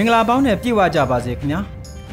[0.00, 1.60] င်္ဂလာပေါင်းနဲ့ပြည့်ဝကြပါစေခင်ဗျာ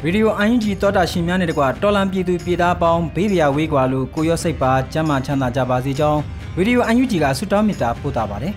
[0.04, 6.20] ရေဒီယို UNG တောတာရှင်များနဲ့တကွာတော်လန်ပြည်သူပြည်သားပေါင်းဘေးပြာဝေးကွာလို့ကိုရော့စိတ်ပါကျမ်းမာချမ်းသာကြပါစေကြောင်း
[6.56, 8.52] ရေဒီယို UNG ကဆုတောင်းမေတ္တာပို့တာပါတယ်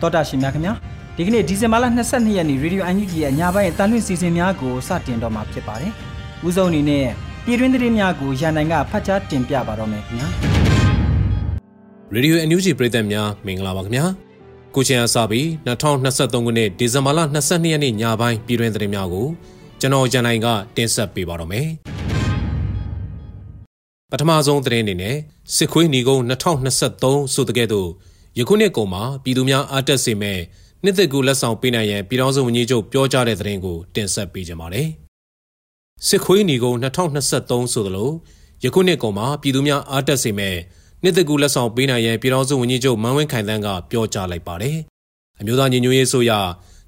[0.00, 0.72] တောတာရှင်များခင်ဗျာ
[1.16, 5.92] ဒီကနေ့ဒီဇင်ဘာလ22ရက်နေ့ရေဒီယို UNG ရဲ့ညပိုင်းတန်လွင့်စီစဉ်များကိုစတင်တော့မှာဖြစ်ပါတယ်
[6.46, 7.06] ဦးဆုံးအနေနဲ့
[7.44, 10.28] ပြည်တွင်းသတင်းများကိုရန်နိုင်ကဖတ်ကြားတင်ပြပါတော့မယ်ခင်ဗျာ
[12.14, 14.27] ရေဒီယို UNG ပြည်သက်များမင်္ဂလာပါခင်ဗျာ
[14.74, 19.26] ကိုချင်အစပြီး2023ခုနှစ်ဒီဇင်ဘာလ22ရက်နေ့ညပိုင်းပြည်တွင်းသတင်းများကို
[19.80, 21.68] ကျွန်တော်ရန်နိုင်ကတင်ဆက်ပေးပါတော့မယ်။
[24.10, 25.16] ပထမဆုံးသတင်းအနေနဲ့
[25.54, 27.88] စစ်ခွေးညီကုန်း2023ဆိုတဲ့ကဲ့သို့
[28.38, 30.38] ယခုနှစ်ကုန်မှာပြည်သူများအားတက်စေမဲ့
[30.84, 34.88] နှစ်သက်ကူလက်ဆောင်ပေးနိုင်ရန်ပြည်ထောင်စုဝန်ကြီးချုပ်ပြောကြားတဲ့သတင်းကိုတင်ဆက်ပေးကြပါမယ်။
[36.06, 38.10] စစ်ခွေးညီကုန်း2023ဆိုသလို
[38.64, 40.56] ယခုနှစ်ကုန်မှာပြည်သူများအားတက်စေမဲ့
[41.02, 44.76] နှစ်သက်ကူလက်ဆောင်ပေးနိုင်ရန်ပြည်ထောင်စုဝန်ကြီးချုပ်မန်ဝင်းခိုင်တန်းကပြောကြားလိုက်ပါတယ်။
[45.40, 46.32] အမျိုးသားညီညွတ်ရေးဆိုရ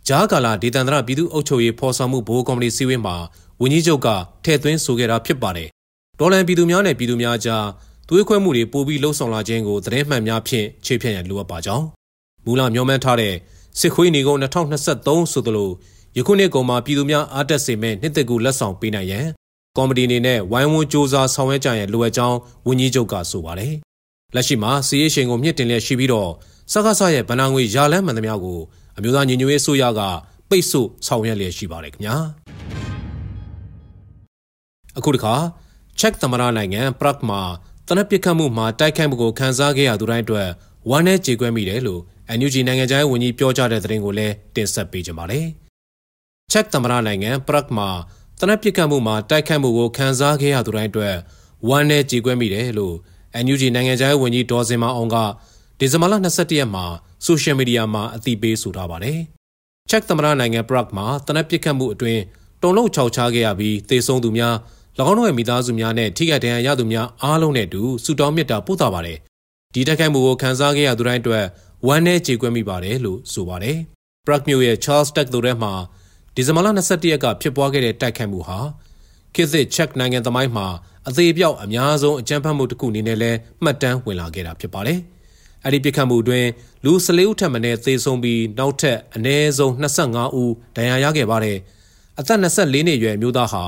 [0.09, 3.17] ဂျားကာလာဒေသန္တရပြည်သူ့အုပ်ချုပ်ရေးဖော်ဆောင်မှုဘိုးကော်မတီစည်းဝေးမှာ
[3.61, 4.09] ဝန်ကြီးချုပ်က
[4.45, 5.69] ထည့်သွင်းဆိုခဲ့တာဖြစ်ပါတယ်။
[6.19, 7.67] ဒေါ်လန်ပြည်သူများနဲ့ပြည်သူများကြား
[8.09, 11.85] သွေးခွဲမှုတွေပိုပြီးလှုံ့ဆော်လာခြင်းကိုသတင်းမှန်များဖြင့်ခြေဖြတ်ရန်လိုအပ်ပါကြောင်း
[12.45, 13.35] မူလမျှော်မှန်းထားတဲ့
[13.81, 15.71] စစ်ခွေးနေကုန်း2023ဆိုသလို
[16.17, 19.27] ယခုနှစ်ကုန်မှာပြည်သူများအားတက်စေမဲ့နှစ်သက်ကူလက်ဆောင်ပေးနိုင်ရန်
[19.77, 23.75] ကော်မတီအနေနဲ့ဝိုင်းဝန်းစ조사ဆောင်ရွက်ကြရန်လိုအပ်ကြောင်းဝန်ကြီးချုပ်ကဆိုပါတယ်။
[24.35, 26.31] လက်ရှိမှာစီးရေးရှင်ကိုမြင့်တင်လျက်ရှိပြီးတော့
[26.73, 28.61] စကားဆရဲ့ဗဏ္ဍာငွေရာလန်းမှန်သမျှကို
[28.97, 30.01] အမျိုးသားညီညွတ်ရေးဆိုရက
[30.49, 32.17] ပိတ်ဆို့ဆောင်ရွက်လျက်ရှိပါတယ်ခင်ဗျာ
[34.99, 35.35] အခုတခါ
[35.99, 37.41] ချက်သမရနိုင်ငံပရက်မှာ
[37.89, 40.49] တနက်ပစ်ခတ်မှုမှာတိုက်ခိုက်မှုကိုခန်းစားခဲ့ရသူတိုင်းအတွက်
[40.91, 42.01] ဝမ်းနည်းကြေကွဲမိတယ်လို့
[42.39, 45.47] NUG နိုင်ငံခြားရေးဝန်ကြီးပြောကြားတဲ့သတင်းကိုလည်းတင်ဆက်ပေးကြပါမယ်
[46.53, 47.89] ချက်သမရနိုင်ငံပရက်မှာ
[48.41, 51.17] တနက်ပစ်ခတ်မှုမှာတိုက်ခိုက်မှုကိုခန်းစားခဲ့ရသူတိုင်းအတွက်
[51.69, 52.95] ဝမ်းနည်းကြေကွဲမိတယ်လို့
[53.45, 55.17] NUG နိုင်ငံခြားရေးဝန်ကြီးဒေါ်စင်မအောင်က
[55.79, 56.85] ဒီဇင်ဘာလ22ရက်မှာ
[57.25, 59.19] ဆိုရှယ်မီဒီယာမှာအသိပေးဆိုထားပါတယ်။
[59.91, 62.23] ချက်သမရနိုင်ငံပရက်မှာတနက်ပစ်ခတ်မှုအတွင်း
[62.63, 64.55] တုံလုံးခြောက်ချခဲ့ရပြီးတေဆုံးသူများ၎
[65.11, 69.19] င်းတို့ရဲ့မိသားစုများနဲ့ထိခိုက်ဒဏ်ရာရသူများအားလုံးနဲ့အတူဆုတောင်းမြတ်တာပို့သပါတယ်။
[69.75, 71.45] ဒီတိုက်ခိုက်မှုကိုခန်းစားခဲ့ရသူတိုင်းအတွက်
[71.87, 73.77] ဝမ်းနည်းကြေကွဲမိပါတယ်လို့ဆိုပါတယ်။
[74.27, 75.73] ပရက်မြို့ရဲ့ Charles Tech တို့ထဲမှာ
[76.35, 78.59] ဒီဇင်ဘာလ22ရက်ကဖြစ်ပွားခဲ့တဲ့တိုက်ခိုက်မှုဟာ
[79.35, 80.67] ခေတ်သစ်ချက်နိုင်ငံသမိုင်းမှာ
[81.09, 84.99] အသေးပြောက်အများဆုံးအကြမ်းဖက်မှုတစ်ခုအနေနဲ့လည်းမှတ်တမ်းဝင်လာခဲ့တာဖြစ်ပါတယ်။
[85.65, 86.49] အဲ့ဒီပြစ်ခတ်မှုအတွင်း
[86.85, 91.57] လူ14ဦးထပ်မံသေဆုံးပြီးနောက်ထပ်အနည်းဆုံး25ဦးဒဏ်ရာရခဲ့ပါတယ်။
[92.19, 93.63] အသက်24နှစ်အရွယ်မျိုးသားဟာ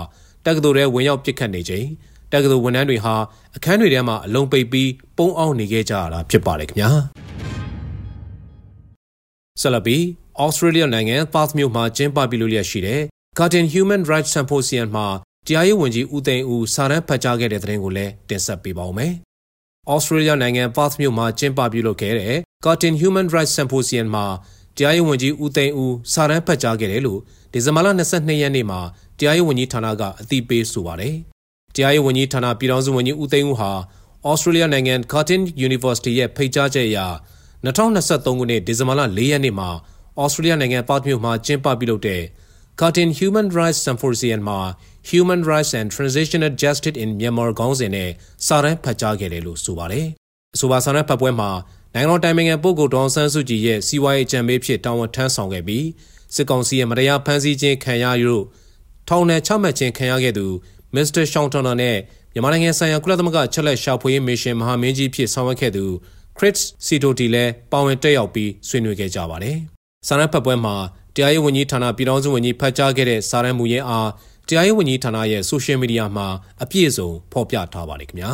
[0.47, 1.87] တက္ကသိုလ်ထဲဝင်ရောက်ပြစ်ခတ်နေချိန်
[2.33, 3.15] တက္ကသိုလ်ဝန်ထမ်းတွေဟာ
[3.56, 6.91] အခန်းတွေထဲမှာအလုံးပိတ်ပြီးပုံအောင်နေခဲ့ကြရတာဖြစ်ပါတယ်ခင်ဗျာ။
[9.61, 9.99] ဆလဘီ
[10.41, 13.00] ဩစတြေးလျနိုင်ငံ Perth မြို့မှာကျင်းပပြုလုပ်လျက်ရှိတဲ့
[13.39, 15.06] Garden Human Rights Symposium မှာ
[15.47, 19.12] တရားရေးဝန်ကြီးဦးသိန်းဦးစာရန်ဖတ်ကြားခဲ့တဲ့သတင်းကိုလည်းတင်ဆက်ပေးပါောင်းမယ်။
[19.92, 24.26] ဩစတြေးလျနိုင်ငံ Perth မြို့မှာကျင်းပပြုလုပ်ခဲ့တဲ့ Cotton Human Rights Symposium မှာ
[24.76, 27.20] တရားရေးဝန်ကြီးဦးသိန်းဦးစာရန်ဖတ်ကြားခဲ့တယ်လို့
[27.52, 28.81] ဒီဇင်ဘာလ22ရက်နေ့မှာ
[29.19, 31.14] တရားရေးဝန်ကြီးဌာနကအသိပေးဆိုပါတယ်။
[31.75, 33.70] တရားရေးဝန်ကြီးဌာနပြည်ထောင်စုဝန်ကြီးဦးသိန်းဦးဟာ
[34.28, 36.98] ဩစတြေးလျနိုင်ငံ Cotton University ရဲ့ဖိတ်ကြားချက်အရ
[37.64, 39.70] 2023ခုနှစ်ဒီဇင်ဘာလ4ရက်နေ့မှာ
[40.20, 42.22] ဩစတြေးလျနိုင်ငံ Perth မြို့မှာကျင်းပပြုလုပ်တဲ့
[42.81, 44.61] Cotton Human Rights Symposium မှာ
[45.10, 48.10] Human Rights and Transitional Justice in Myanmar ခေါင်းစဉ်နဲ့
[48.46, 50.06] စာတမ်းဖတ်ကြားခဲ့တယ်လို့ဆိုပါတယ်။
[50.54, 51.50] အဆိုပါစာတမ်းဖတ်ပွဲမှာ
[51.94, 55.87] နိုင်ငံတော်တိုင်ပင်ခံပုဂ္ဂိုလ်ဒေါအောင်ဆန်းစုကြည်ရဲ့စီးပွားရေးအကြံပေးဖြစ်တာဝန်ထမ်းဆောင်ခဲ့ပြီး
[56.34, 58.37] စစ်ကောင်စီရဲ့မတရားဖမ်းဆီးခြင်းခံရရု
[59.08, 60.46] ထောင်နဲ့ချမှတ်ခြင်းခံရခဲ့သူ
[60.94, 61.96] မစ္စတာရှောင်းတွန်နာနဲ့
[62.32, 65.84] မြန်မာနိုင်ငံဆိုင်ရာကုလသမဂ္ဂချက်လက်ရှာဖွေရေးမစ်ရှင်မဟာမင်းကြီးဖြစ်ဆောင်ရွက်ခဲ့သူ
[66.38, 66.56] ခရစ်
[66.87, 69.56] စီတိုတီလည်းပါဝင်တက်ရောက်ပြီးဆွေးနွေးခဲ့ကြပါတယ်။
[70.06, 70.75] စာရန်ဖတ်ပွဲမှာ
[71.14, 74.08] တရားရေးဝန်ကြီးဌာနပြည်ထောင်စုဝန်ကြီးဖတ်ကြားခဲ့တဲ့စာရန်မူရင်းအား
[74.49, 76.27] တရားရေးဝန်ကြီးဌာနရဲ့ဆိုရှယ်မီဒီယာမှာ
[76.62, 78.33] အပြည့်အစုံဖော်ပြထားပါတယ်ခင်ဗျာ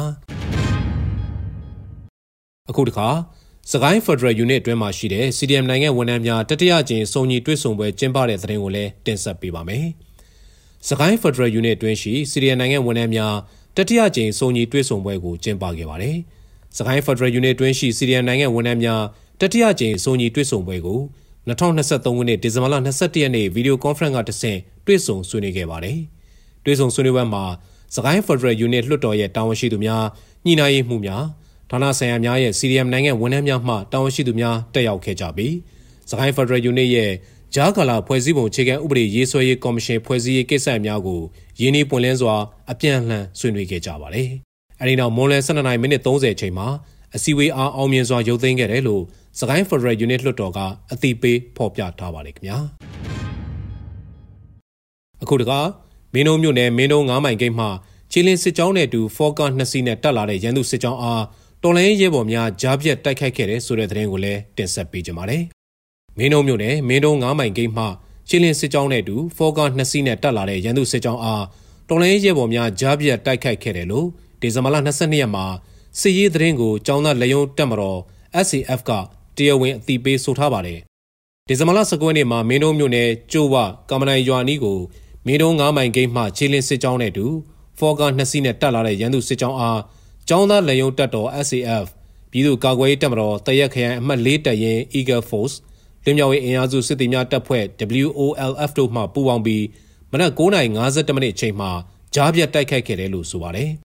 [2.71, 3.09] အခုတခါ
[3.73, 9.87] စကိုင်း Federal Unit အတွင်းမှာရှိတဲ့ CDM နိုင်ငံဝန်ထမ်းများတတိယကြိမ်စုံညီတွေ့ဆုံပွဲကျင်းပတဲ့သတင်းကိုလည်းတင်ဆက်ပေးပါမယ်။
[10.89, 13.35] စကိုင်း Federal Unit အတွင်းရှိ CDM နိုင်ငံဝန်ထမ်းများ
[13.77, 16.17] တတိယကြိမ်စုံညီတွေ့ဆုံပွဲကိုကျင်းပခဲ့ပါတယ်။
[16.77, 19.03] စကိုင်း Federal Unit အတွင်းရှိ CDM နိုင်ငံဝန်ထမ်းများ
[19.41, 21.01] တတိယကြိမ်စုံညီတွေ့ဆုံပွဲကို
[21.49, 25.99] 2023ခုနှစ်ဒီဇင်ဘာလ22ရက်နေ့ဗီဒီယိုကွန်ဖရင့်ကတဆင့်တွေ့ဆုံဆွေးနွေးခဲ့ပါတယ်။
[26.65, 27.45] တွေ့ဆုံဆွေးနွေးပွဲမှာ
[27.95, 30.05] စကိုင်း Federal Unit လွှတ်တော်ရဲ့တာဝန်ရှိသူများ
[30.45, 31.25] ညှိနှိုင်းရေးမှုများ
[31.71, 35.55] ဌာနဆိုင်ရာများရဲ့ CDM နိုင်ငံဝန်ထမ်းများမှတာဝန်ရှိသူများတက်ရောက်ခဲ့ကြပြီး
[36.11, 37.13] စကိုင်း Federal Unit ရဲ့
[37.55, 41.21] ဂျားကာလာဖွဲ့စည်းပုံအခြေခံဥပဒေရေးဆွဲရေးကော်မရှင်ဖွဲ့စည်းရေးကိစ္စများကို
[41.61, 42.35] ရင်းနှီးပွင့်လင်းစွာ
[42.71, 44.29] အပြန်အလှန်ဆွေးနွေးခဲ့ကြပါတယ်။
[44.81, 46.67] အဲဒီနောက်မွန်လယ်12နိုင်မိနစ်30ချိန်မှာ
[47.17, 49.03] အစည်းအဝေးအားအောင်မြင်စွာရုပ်သိမ်းခဲ့တယ်လို့
[49.39, 50.59] စကိုင်း Federal Unit လွှတ်တော်က
[50.93, 52.59] အသိပေးဖော်ပြထားပါတယ်ခင်ဗျာ။
[55.23, 55.67] အခုတကား
[56.15, 57.67] မင်းတို့မြို့နယ်မင်းတို့9မိုင်ဂိတ်မှ
[58.11, 61.23] ချီလင်းစစ်ကြောင်းနဲ့အတူဖောကာနှစ်စီးနဲ့တက်လာတဲ့ရန်သူစစ်ကြောင်းအား
[61.63, 65.43] တော်လိုင်းရဲဘော်များကြားပြတ်တိုက်ခိုက်ခဲ့တဲ့ဆိုတဲ့သတင်းကိုလည်းတင်ဆက်ပေးကြပါမယ်။
[66.19, 67.85] မင်းတို့မြို့နယ်မင်းတို့9မိုင်ဂိတ်မှ
[68.29, 71.45] ချီလင်းစစ်ကြောင်းနဲ့အတူဖောကာနှစ်စီးနဲ့တက်လာတဲ့ရန်သူစစ်ကြောင်းအား
[71.89, 74.07] တော်လိုင်းရဲဘော်များကြားပြတ်တိုက်ခိုက်ခဲ့တယ်လို့
[74.41, 75.45] ဒီဇင်ဘာလ22ရက်မှာ
[76.01, 77.99] စစ်ရေးသတင်းကိုကျောင်းသားလယုံတက်မတော်
[78.47, 78.91] SCF က
[79.37, 80.79] တရားဝင်အသိပေးဆိုထားပါတယ်။
[81.49, 83.57] ဒီဇင်ဘာလ19ရက်နေ့မှာမင်းတို့မြို့နယ်ကျိုးဝ
[83.91, 84.79] ကမနိုင်ရွာနီးကို
[85.27, 87.27] မင်းတို့9မိုင်ဂိတ်မှချီလင်းစစ်ကြောင်းနဲ့အတူ
[87.79, 89.81] ဖောကာနှစ်စီးနဲ့တက်လာတဲ့ရန်သူစစ်ကြောင်းအား
[90.29, 91.87] ကျောင်းသားလေယုံတပ်တော် SAF
[92.31, 95.55] ပြည်သူ့ကာကွယ်ရေးတပ်မတော်တရက်ခရိုင်အမှတ်၄တပ်ရင်း Eagle Force
[96.05, 97.65] လင်းမြောက်ရေးအင်အားစုစစ်သည်များတပ်ဖွဲ့
[98.07, 99.65] WOLF တို့မှပူးပေါင်းပြီး
[100.13, 101.71] မနက်9:52မိနစ်အချိန်မှာ
[102.15, 103.73] ကြားပြတ်တိုက်ခိုက်ခဲ့တယ်လို့ဆိုပါတယ်။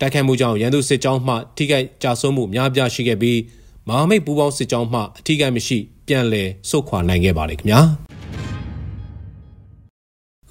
[0.00, 3.38] တိုက်ခိုက်မှုကြောင့်ရန်သူစစ်ကြောင်းမှထိခိုက်ကြဆုံးမှုများပြားရှိခဲ့ပြီး
[3.88, 7.80] မဟာမိတ်ပူးပေါင်းစစ်ကြောင်းမှအထိခိုက်မရှိပြန်လည်ဆုတ်ခွာနိုင်ခဲ့ပါတယ်ခင်ဗျာ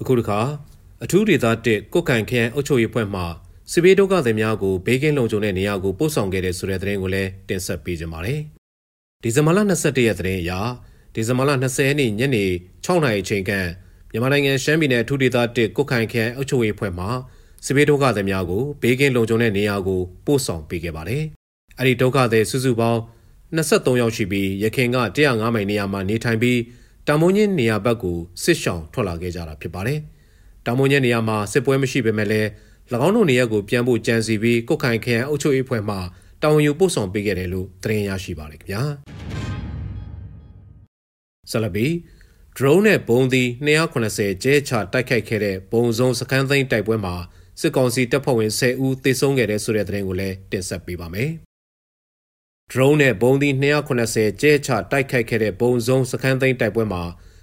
[0.00, 0.40] အခုတခါ
[1.04, 3.22] အထူးဒေသ1ကုတ်ကန်ခရိုင်အုပ်ချုပ်ရေးဖွဲ့မှ
[3.72, 8.40] စစ်ဘေးဒုက္ခသည်များကိုဘေးကင်းလုံခြုံတဲ့နေရာကိုပို့ဆောင်ခဲ့တဲ့ဆိုတဲ့သတင်းကိုလည်းတင်ဆက်ပေးကြပါမယ်။
[9.22, 10.52] ဒီဇင်ဘာလ22ရက်သတင်းအရ
[11.14, 12.44] ဒီဇင်ဘာလ20ရက်နေ့ညနေ
[12.84, 13.52] 6နာရီအချိန်က
[14.10, 17.06] မြန်မာနိုင်ငံရှမ်းပြည်နယ်အထူးဒေသ1ကုတ်ခိုင်ခရိုင်အုပ်ချုပ်ရေးဖွဲ့မှ
[17.66, 21.22] စစ်ဘေးဒုက္ခသည်များကိုဘေးကင်းလုံခြုံတဲ့နေရာကိုပို့ဆောင်ပေးခဲ့ပါတယ်။
[21.78, 23.00] အဲဒီဒုက္ခသည်စုစုပေါင်း
[23.56, 26.60] 23ယောက်ရှိပြီးရခင်က105မိုင်နေရာမှာနေထိုင်ပြီး
[27.08, 29.98] တာမုံညင်းနေရာဘက်ကိုစစ်ရှောင်ထွက်လာခဲ့ကြတာဖြစ်ပါတယ်။
[30.66, 32.48] တာမုံညင်းနေရာမှာစစ်ပွဲမရှိပေမဲ့လည်း၎
[33.06, 35.96] င်းတို့နေရက်ကိုပြန်ဖို့ကြံစီပြီးကုတ်ခိုင်ခရိုင်အုပ်ချုပ်ရေးဖွဲ့မှ
[36.42, 38.82] တာဝန်ယူပို့ဆောင်ပေးခဲ့တယ်လို့သတင်းရရှိပါတယ်ခင်ဗျာ
[41.50, 41.86] ဆလဘီ
[42.56, 43.48] drone နဲ့ဘုံသီး
[44.00, 47.16] 280ကျဲချတိုက်ခိုက်ခဲ့တဲ့ဘုံစုံစခန်းသိမ်းတိုက်ပွဲမှာ
[47.60, 51.30] စစ်ကောင်စီတပ်ဖွဲ့ဝင်10ဦးသေဆုံးခဲ့တဲ့ဆိုတဲ့သတင်းကိုလည်းတင်ဆက်ပေးပါမယ်။
[52.70, 53.54] drone နဲ့ဘုံသီး
[53.98, 57.02] 280ကျဲချတိုက်ခိုက်ခဲ့တဲ့ဘုံစုံစခန်းသိမ်းတိုက်ပွဲမှာ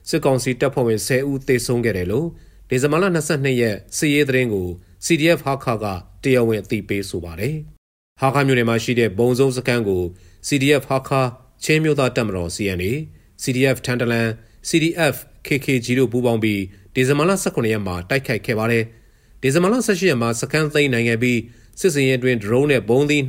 [0.10, 2.28] စစ်ကောင်စီတပ်ဖွဲ့ဝင်10ဦးသေဆုံးခဲ့တယ်လို့
[2.69, 4.68] ဒီဇင်ဘာလ22ရက်စစ်ရေးသတင်းကို
[5.06, 5.86] CDF ဟာခါက
[6.24, 7.56] တရားဝင်အသိပေးဆိုပါတယ်။
[8.22, 10.04] ဟာခါမြို့နယ်မှာရှိတဲ့ဘုံစုံစခန်းကို
[10.48, 11.22] CDF ဟာခါ
[11.63, 12.92] ချင်းမြို့သားတပ်မတော် CNA
[13.44, 14.28] CDF ထန်တလန်
[14.69, 15.16] CDF
[15.48, 16.62] KKG တို့ပူးပေါင်းပြီး
[16.94, 18.86] ဒီဇင်ဘာလ18ရက်မှာတိုက်ခိုက်ခဲ့ပါတယ်။
[19.41, 21.39] ဒီဇင်ဘာလ18ရက်မှာစခန်းသိမ်းနိုင်ခဲ့ပြီး
[21.79, 23.21] စစ်စင်ရင်အတွင်းဒရုန်းနဲ့ဘုံသီး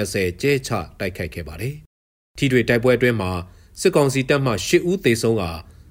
[0.00, 0.70] 280ကျဲချ
[1.00, 1.74] တိုက်ခိုက်ခဲ့ပါတယ်။
[2.38, 3.30] ထီတွေတိုက်ပွဲအတွင်းမှာ
[3.80, 5.42] စစ်ကောင်စီတပ်မှ10ဦးသေဆုံးက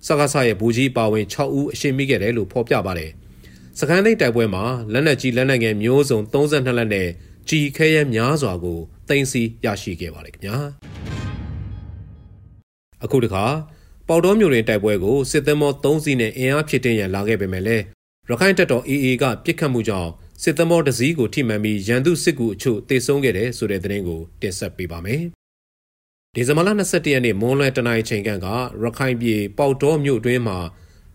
[0.08, 3.12] စကားဆရဲ့ဘူကြီးပါဝင်6ဦးအရှိမိခဲ့တယ်လို့ဖော်ပြပါတယ်။
[3.80, 4.64] စကိုင်းသိန်းတိုက်ပွဲမှာ
[4.94, 7.08] လက်နက်ကြီးလက်နက်ငယ်မျိုးစုံ32လက်နဲ့
[7.50, 8.80] ကြီးခဲရဲများစွာကို
[9.10, 10.58] တင်စီရရှိခဲ့ပါတယ်ခင်ဗျာ
[13.04, 13.46] အခုတခါ
[14.08, 17.84] ပေါတော်မျိုးတွင်တိုက်ပွဲကိုစစ်သင်္ဘော3စီးနဲ့အင်အားဖြစ်တင်ရန်လာခဲ့ပေမဲ့လည်း
[18.32, 20.12] ရခိုင်တပ်တော် AA ကပြစ်ခတ်မှုကြောင့်
[20.44, 25.22] စစ်သင်္ဘောတစ်စီးကိုထိမှန်ပြီးရန်သူစစ်ကူအချို့တေဆုံးခဲ့တယ်ဆိုတဲ့သတင်းကိုတင်ဆက်ပေးပါမယ်
[26.36, 28.30] ဒီဇင်ဘာလ22ရက်နေ့မွန်းလွဲတနင်္လာချိန်က
[28.84, 30.58] ရခိုင်ပြည်ပေါတော်မြို့တွင်းမှာ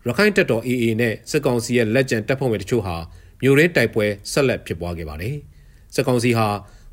[0.06, 2.96] ရခိုင်တပ်တော် AA နဲ့စစ်ကောင်စီရဲ့လက်ကျန်တပ်ဖွဲ့ဝင်တချို့ဟာ
[3.42, 5.36] မြို့ရင်းတိုက်ပွဲဆက်လက်ဖြစ်ပွားခဲ့ပါတယ်။
[5.94, 6.48] စစ်ကောင်စီဟာ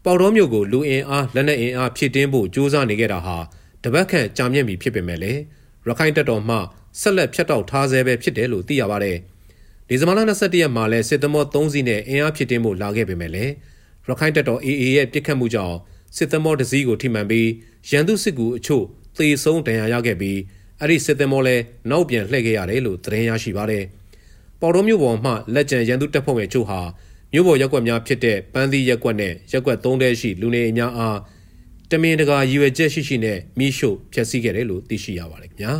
[0.06, 3.38] ပေါတော်မြို့ကိုလူအင်အားလက်နက်အင်အားဖြည့်တင်းဖို့ကြိုးစားနေခဲ့တာဟာ
[3.84, 5.42] တပတ်ခန့်ကြာမြင့်ပြီဖြစ်ပေမဲ့လည်း
[5.88, 6.58] ရခိုင်တပ်တော်မှ
[7.00, 9.18] ဆက်လက်ဖြတ်တောက်ထားဆဲပဲဖြစ်တယ်လို့သိရပါတယ်။
[9.92, 13.54] ဒီဇင်ဘာလ22ရက်မှာလည်းစစ်သမော3စီးနဲ့အင်အားဖြည့်တင်းဖို့လာခဲ့ပေမဲ့လည်း
[14.08, 15.78] ရခိုင်တပ်တော် AA ရဲ့ပြစ်ခတ်မှုကြောင့်
[16.16, 17.50] စစ်သမောတစ်စီးကိုထိမှန်ပြီး
[17.90, 18.84] ရန်သူစစ်ကူအချို့
[19.18, 20.38] သေဆုံးဒဏ်ရာရခဲ့ပြီး
[20.80, 23.84] အဲ့ဒီစစ်သင်္ဘောလည်းနောက်ပြန်လှည့်ခဲ့ရတယ်လို့သတင်းရရှိပါတယ်။
[24.62, 26.80] ပေါ်တော်မြို့ပေါ်မှလက်ကျန်ရန်သူတပ်ဖွဲ့ဝင်ချို့ဟာ
[27.34, 31.18] မြို့ပေါ်ရက်ွက်များဖြစ်တဲ့ပန်းသီးရက်ွက်နဲ့ရက်ွက်၃တဲရှိလူနေအများအား
[31.92, 35.74] တမင်တကာရည်ရွယ်ချက်ရှိရှိနဲ့မိရှို့ဖျက်ဆီးခဲ့တယ်လို့သိရှိရပါတယ်ခင်ဗျာ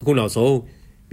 [0.00, 0.54] အခုနောက်ဆုံး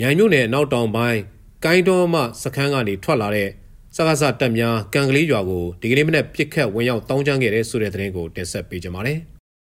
[0.01, 1.19] မြိုင်မြို့နယ်နောက်တောင်ပိုင်း
[1.65, 3.49] ကိုင်းတော်မှစခန်းကနေထွက်လာတဲ့
[3.95, 9.19] စကားစတက်များကံကလေးရွာကိုဒီကနေ့မနေ့ပြစ်ခတ်ဝင်ရောက်တောင်းကျမ်းခဲ့တဲ့ဆိုတဲ့သတင်းကိုတင်ဆက်ပေးကြပါမယ်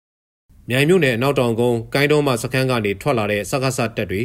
[0.69, 4.23] ။မြိုင်မြို့နယ်အနောက်တောင်ကုန်းကိုင်းတော်မှစခန်းကနေထွက်လာတဲ့စကားစတပ်တွေ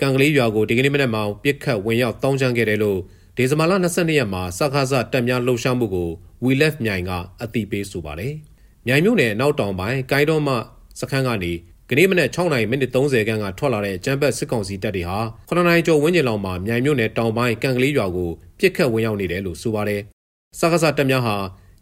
[0.00, 2.98] ကံကလေးရွာကိုဒီကနေ့မနက်မှပြစ်ခတ်ဝင်ရောက်တောင်းချမ်းခဲ့တယ်လို့
[3.36, 6.10] ဒေဇမာလ22ရက်မှာစကားစတပ်များလှုပ်ရှားမှုကို
[6.44, 7.10] We Left မြိုင်က
[7.42, 8.34] အသိပေးဆိုပါတယ်။
[8.86, 10.54] မြိုင်မြို့နယ်နောက်တောင်ပိုင်းကိုင်းတော်မှ
[11.00, 11.52] စခန်းကနေ
[11.92, 15.18] ကနေ့မနက်6နာရီမိနစ်30ခန်းကထွက်လာတဲ့ကျန်းဘက်စစ်ကောင်စီတပ်တွေဟာ
[15.48, 20.00] 9နာရီကျော်ဝန်းကျင်လောက်မှာမြိုင်မြို့နယ်တောင်ပိုင်းကံကလေးရွာကိုပြစ်ခတ်ဝင်ရောက်နေတယ်လို့ဆိုပါတယ်။
[20.58, 21.36] စကားစတပ်များဟာ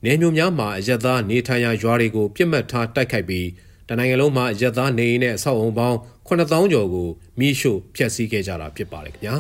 [0.05, 3.47] နေမျိုးများမှာအရက်သားနေထိုင်ရာရွာတွေကိုပြစ်မှတ်ထားတိုက်ခိုက်ပြီး
[3.89, 5.97] တနိုင်ငံလုံးမှာအရက်သားနေအိမ်နဲ့အဆောက်အုံပေါင်း
[6.29, 9.37] 9000ကျော်ကိုမိရှို့ဖျက်ဆီးခဲ့ကြတာဖြစ်ပါတယ်ခင်ဗျာ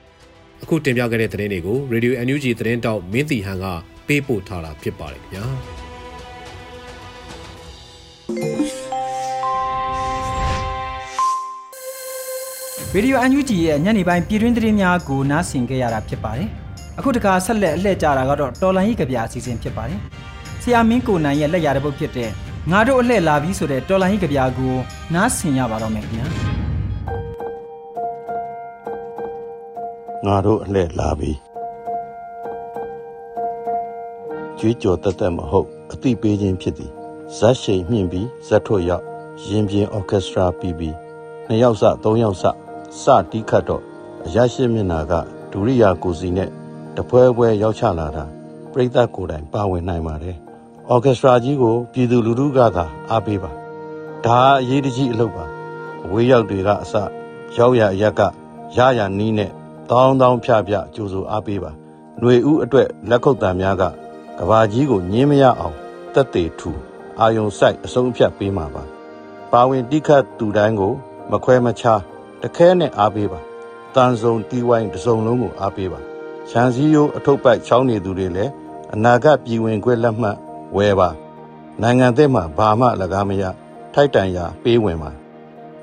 [0.62, 3.66] ။အခုတင်ပြခဲ့တဲ့သတင်းတွေကို Radio NUG သတင်းတောက်မင်းတီဟန်က
[4.06, 5.46] ပေးပို့ထားတာဖြစ်ပါတယ်ခင်ဗျာ။
[12.94, 16.48] ရေဒီယိုအန်ယူဂျီရဲ့ညနေပိုင်းပြည်တွင်းသတင်းများကိုနားဆင်ကြရတာဖြစ်ပါတယ်။
[16.98, 20.00] အခုတခါဆက်လက်အလှည့်ကြတာကတော့တော်လန်ရေးကြပြအစီအစဉ်ဖြစ်ပါတယ်။
[20.62, 22.30] ဆရာမင်းကိုနိုင်ရဲ့လက်ရတဲ့ပုတ်ဖြစ်တဲ့
[22.70, 24.74] ငါတို့အလှည့်လာပြီးဆိုတဲ့တော်လန်ရေးကြပြကို
[25.14, 26.26] နားဆင်ရပါတော့မယ်ခင်ဗျာ။
[30.26, 31.36] ငါတို့အလှည့်လာပြီး
[34.58, 36.90] ကြွေးကြော်တက်တက်မဟုတ်အသိပေးခြင်းဖြစ်သည်
[37.36, 39.04] ဇက်ရှိန်မြင့်ပြီးဇက်ထွက်ရောက်
[39.48, 40.94] ရင်ပြင်းအော်ကက်စထရာပြီးပြီး
[41.46, 42.44] နှစ်ယောက်စသုံးယောက်စ
[43.00, 43.82] စတီးခတ်တော့
[44.26, 45.12] အရရှိမျက်နာက
[45.52, 46.50] ဒုရိယာကိုစီနဲ့
[46.96, 48.24] တပွဲပွဲရောက်ချလာတာ
[48.72, 50.36] ပြိဿကိုယ်တိုင်ပါဝင်နိုင်ပါတယ်။
[50.88, 53.50] အော်ကက်စထရာကြီးကိုပြည်သူလူထုကသာအားပေးပါ။
[54.24, 55.44] ဒါအရေးတကြီးအလုပ်ပါ။
[56.04, 56.94] အဝေးရောက်တွေကအစ
[57.56, 58.20] ရောက်ရအရက်က
[58.76, 59.50] ရရနီးနဲ့
[59.90, 61.70] တောင်းတောင်းဖြဖြကြိုးစိုးအားပေးပါ။
[62.18, 63.82] ຫນွေဥအတွက်လက်ခုပ်တံများက
[64.38, 65.76] ကဘာကြီးကိုညင်းမရအောင်
[66.14, 66.70] တက်သေးထူ
[67.20, 68.82] အာယုံဆိုင်အဆုံးအဖြတ်ပေးမှာပါ။
[69.52, 70.92] ပါဝင်တိခတ်သူတိုင်းကို
[71.30, 72.00] မခွဲမခြား
[72.42, 73.40] တခဲနဲ့အားပေးပါ
[73.94, 76.00] တန်စုံတီးဝိုင်းတစုံလုံးကိုအားပေးပါ
[76.50, 78.52] ရန်စည်းရိုးအထုပ်ပိုက်ချောင်းနေသူတွေလည်း
[78.94, 80.36] အနာဂတ်ပြည်ဝင်ခွင့်လက်မှတ်
[80.76, 81.08] ဝယ်ပါ
[81.82, 83.44] နိုင်ငံသစ်မှာဘာမှလကားမရ
[83.94, 85.10] ထိုက်တန်ရာပေးဝင်ပါ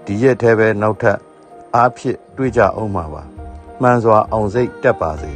[0.05, 1.17] ဒီရက်ထဲပဲနောက်ထပ်
[1.75, 3.23] အားဖြစ်တွေ့ကြအောင်ပါပါ
[3.81, 5.31] မှန်စွာအောင်စိတ်တက်ပါစေ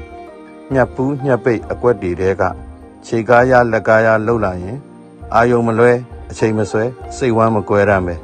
[0.73, 2.43] ညှပ်ပူးညှပ်ပိတ်အကွက်တွေတဲက
[3.05, 4.77] ခြေကားရလက်ကားရလှုပ်လာရင်
[5.33, 5.91] အာယုံမလွဲ
[6.31, 6.83] အချိန်မဆွဲ
[7.17, 8.19] စိတ်ဝမ်းမကွဲရမယ်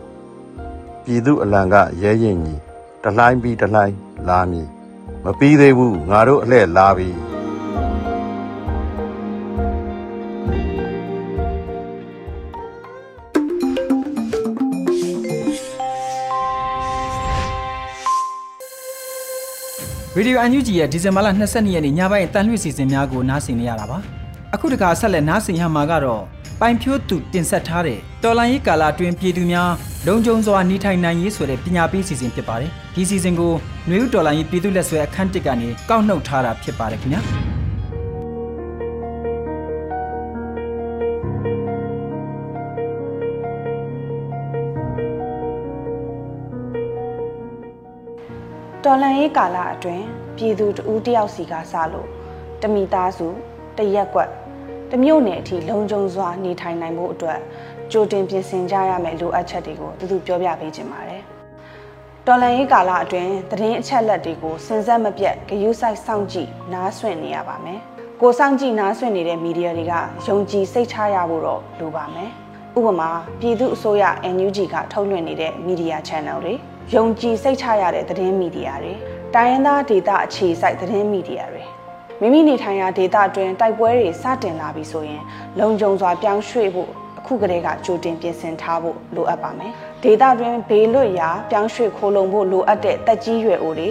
[1.03, 2.64] ပြည်သူအလံကရဲရင်ကြီး
[3.05, 3.95] တလှိုင်းပြီးတလှိုင်း
[4.27, 4.67] လာမည်
[5.23, 7.09] မပြီးသေးဘူးငါတို့အလှဲ့လာပြီ
[20.17, 23.97] ရေဒီယိုအန်ယူဂျီရဲ့ဒီဇင်ဘာလ22ရက်နေ့ညပိုင်းတန်လွှင့်စီစဉ်များကိုနားဆင်နေရတာပါ
[24.53, 26.23] အခုတခါဆက်လက်နားဆင်ရမှာကတော့
[26.61, 29.71] ပိုင်ဖြိုးသူတင်ဆက်ထားတဲ့တော်လိုင်းရေးကာလအတွင်းပြည်သူများ
[30.07, 33.53] လုံခြုံစွာနေထိုင်နိုင်ရေးဆိုတဲ့ပညာပေးစီစဉ်ဖြစ်ပါတယ် ဒီစီစဉ်ကို
[33.87, 37.21] ຫນွေဦးတော်လိုင်းရေးပြည်သူလက်ဆွဲအခန်းတစ်ကနေကောက်နှုတ်ထားတာဖြစ်ပါတယ်ခင်ဗျာ
[48.83, 50.05] တော်လန်ရေးကာလအတွင်း
[50.37, 52.07] ပြည်သူတဦးတယောက်စီကစလို့
[52.61, 53.27] တမိသားစု
[53.77, 54.29] တရက်ကွက်
[54.91, 57.39] တမျိုးနယ်အထိလုံခြုံစွာနေထိုင်နိုင်ဖို့အတွက်
[57.91, 61.14] ကြိုတင်ပြင်ဆင်ကြရမယ့်လိုအပ်ချက်တွေကိုသူသူပြောပြပေးခြင်းပါတယ်။
[62.29, 67.79] တော်လန်ရေးကာလအတွင်းသတင်းအချက်လက်တွေကိုစင်ဆက်မပြတ်ဂယုစိုက်စောင့်ကြည့်နားဆွင့်နေရပါမယ်။
[68.21, 69.93] ကိုစောင့်ကြည့်နားဆွင့်နေတဲ့မီဒီယာတွေက
[70.27, 72.29] ယုံကြည်စိတ်ချရဖို့တော့လိုပါမယ်။
[72.77, 74.03] ဥပမာပြည်သူအစိုးရ
[74.35, 76.53] NUG ကထုတ်လွှင့်နေတဲ့မီဒီယာ channel တွေ
[76.95, 78.93] ယုံကြည်စိတ်ချရတဲ့သတင်းမီဒီယာတွေ
[79.35, 81.63] တိုင်းရင်းသားဒေသအခြေစိုက်သတင်းမီဒီယာတွေ
[82.21, 85.21] မိမိနေထိုင်ရာဒေသအတွင်းတိုက်ပွဲတွေစတင်လာပြီဆိုရင်
[85.59, 89.71] လုံခြုံစွာပြောင်းရွှေ့ဖို့အ ခုကတည်းကကြိုတင်ပြင်ဆင်ထားဖို့လိုအပ်ပါမယ်။
[90.03, 93.89] ဒေသတွင်းဘေးလွတ်ရာပြောင်းရွှေ့ခိုးလုံဖို့လိုအပ်တဲ့တက်ကြီးရွယ်အိုတွေ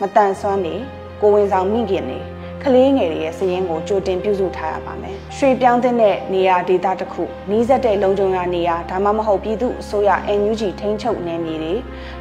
[0.00, 0.74] မတန်ဆွမ်းနေ
[1.20, 2.20] ကိုဝင်ဆောင်မိခင်တွေ
[2.62, 5.94] ကလေးငယ်တွေရဲ့စည်ရင်းကိုကြိုတင်ပြုစုထားရပါမယ်။ရွှေပြောင်းတဲ့
[6.34, 10.10] နေရာဒေသတစ်ခုနီးစပ်တဲ့လုံခြုံရာနေရာဒါမှမဟုတ်ပြည်သူအစိုးရ
[10.40, 11.74] NUG ထိန်းချုပ်နယ်မြေတွေ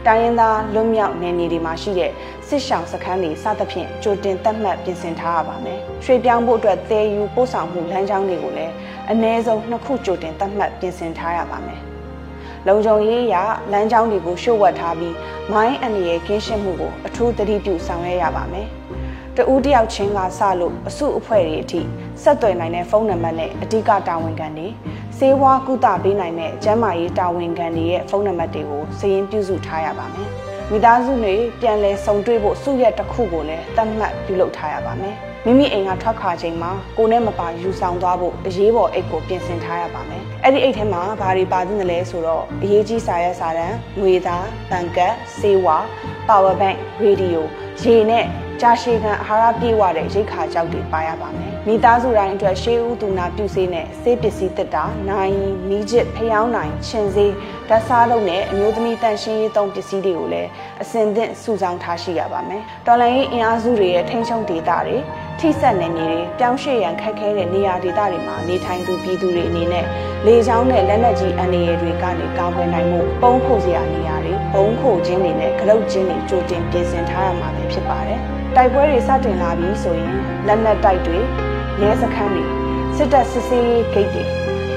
[0.06, 2.12] တိုင်းရင်းသားလွတ်မြောက်နယ်မြေတွေမှာရှိတဲ့
[2.48, 8.74] စစ်ရှောင်စခန်းတွေစသဖြင့်ကြိုတင်သတ်မှတ်ပြင်ဆင်ထားရပါမယ်။ရွှေပြောင်းဖို့အတွက်သယ်ယူပို့ဆောင်မှုလမ်းကြောင်းတွေကိုလည်း
[9.12, 11.82] အနည်းဆုံးနှစ်ခုကြိုတင်သတ်မှတ်ပြင်ဆင်ထားရပါမယ်။
[12.68, 13.36] လုံခြုံရေးအရ
[13.72, 15.16] လမ်းကြောင်းတွေကိုရှုပ်ဝက်ထားပြီး
[15.52, 18.68] မိုင်းအန္တရာယ်ကင်းရှင်းမှုကိုအထူးသတိပြုဆောင်ရွက်ရပါမယ်။
[19.38, 21.82] တဦးတယောက်ချင်းကစလို့အစုအဖွဲ့တွေအထိ
[22.22, 24.68] ဆက်သွယ်နိုင်တဲ့ဖုန်းနံပါတ်နဲ့အဓိကတာဝန်ခံတွေ
[25.18, 30.30] စေဝါကုသပေးနိုင်တဲ့ကျန်းမာရေးတာဝန်ခံတွေရဲ့ဖုန်းနံပါတ်တွေကိုစည်ရင်းပြုစုထားရပါမယ်။
[30.72, 45.78] မိသားစုတွေပြန်လည်ဆုံတွေ့ဖို့စုရက်တစ်ခုကိုလည်းသတ်မှတ်ပြုလုပ်ထားရပါမယ်။ မိမိအိမ်ကထွက်ခွာချိန်မှာကိုနဲ့မပါယူဆောင်သွားဖို့အရေးပေါ်အိတ်ကိုပြင်ဆင်ထားရပါမယ်။အဲ့ဒီအိတ်ထဲမှာဘာတွေပါသင့်တယ်လဲဆိုတော့အရေးကြီးစာရွက်စာတမ်း၊ငွေသား၊ဘဏ်ကတ်၊စေဝါ၊
[46.28, 47.46] power bank ၊ရေဒီယို
[47.82, 48.26] ရေနဲ့
[48.62, 55.32] ကြာရှည်ခံအာဟာရပြည့်ဝတဲ့ရိတ်ခါကြောက်တွေပါရပါမယ်။မိသားစုတိုင်းအတွက်ရှေးဦးသူနာပြုဆေးနဲ့ဆေးပစ္စည်းတက်တာ၊နိုင်၊
[55.70, 57.34] မီးချစ်ဖျောင်းနိုင်၊ရှင်ဆေး
[57.70, 60.50] ဓာတ်စားလုံးနဲ့အမျိုးသမီးတန်ရှင်းရေးသုံးပစ္စည်းတွေကိုလည်း
[60.82, 64.98] အစင်သင့်စုဆောင်းထားရှိရပါမယ်။တော်လိုင်းရေးအင်အားစုတွေရဲ့ထိန်းချုပ်ဒေတာတွေ
[65.40, 69.86] ထထိစပ်နေမြေတွေပြောင်းရွှေ့ရန်ခက်ခဲတဲ့နေရာဒေသတွေမှာနေထိုင်သူပြည်သူတွေအနေနဲ့
[70.26, 78.22] လေကြောင်းနဲ့လက်နက်ကြီးအန္တရာယ်တွေကနေကာကွယ်နိုင်မှုပုံခိုစရာနေရာတွေဘုံခိုခြင်းတွေနဲ့ကလုတ်ခြင်းတွေကြိုတင်ပြင်ဆင်ထားရမှာပဲဖြစ်ပါတယ်။
[78.56, 80.14] တိုက်ပွဲတွေစတင်လာပြီဆိုရင်
[80.48, 81.18] လက်နက်တိုက်တွေ
[81.82, 82.44] ရဲစခန်းတွေ
[82.96, 84.24] စစ်တပ်စစ်ဆေးရေးဂိတ်တွေ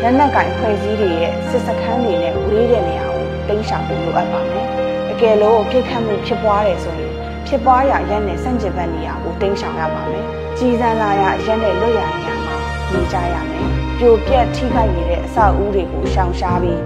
[0.03, 4.67] လက်နက်ကင်ဖွဲ့စည်းတွေရဲ့စစ်စခန်းတွေနဲ့ဝေးတဲ့နေရာကိုတိမ်းရှောင်ဖို့လိုအပ်ပါမယ်။
[5.11, 7.13] အကယ်လို့ပြစ်ခတ်မှုဖြစ်ပွားတယ်ဆိုရင်
[7.47, 10.25] ဖြစ်ပွားရာရက်နဲ့စန့်ကျင်ဘက်နေရာကိုတိမ်းရှောင်ရပါမယ်။
[10.59, 12.57] ကြီးစံလာရာရက်နဲ့လွတ်ရာနေရာမှာ
[12.93, 13.67] နေကြရမယ်။
[13.99, 16.81] ပြိုပြက်ထိခိုက်နေတဲ့အဆောက်အဦတွေကိုရှောင်ရှားပြီး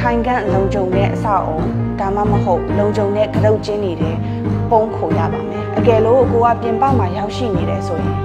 [0.00, 1.56] ခိုင်ခန့်လုံခြုံတဲ့အဆောက်အဦ
[2.00, 4.16] ဒါမှမဟုတ်လုံခြုံတဲ့ကရုတ်ကျင်းနေတဲ့
[4.70, 8.18] ပုံခိုရပါမယ်။ အကယ်လို့ကိုကပြင်ပမှာရောက်ရှိနေတယ်ဆိုရင်